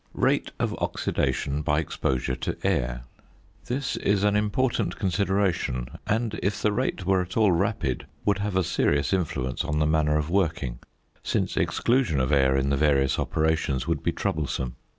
~Rate 0.15 0.49
of 0.57 0.73
Oxidation 0.79 1.61
by 1.61 1.77
Exposure 1.79 2.35
to 2.35 2.57
Air.~ 2.63 3.03
This 3.65 3.97
is 3.97 4.23
an 4.23 4.35
important 4.35 4.95
consideration, 4.97 5.89
and 6.07 6.39
if 6.41 6.59
the 6.59 6.71
rate 6.71 7.05
were 7.05 7.21
at 7.21 7.37
all 7.37 7.51
rapid 7.51 8.07
would 8.25 8.39
have 8.39 8.55
a 8.57 8.63
serious 8.63 9.13
influence 9.13 9.63
on 9.63 9.77
the 9.77 9.85
manner 9.85 10.17
of 10.17 10.27
working, 10.27 10.79
since 11.21 11.55
exclusion 11.55 12.19
of 12.19 12.31
air 12.31 12.57
in 12.57 12.71
the 12.71 12.77
various 12.77 13.19
operations 13.19 13.85
would 13.87 14.01
be 14.01 14.11
troublesome. 14.11 14.75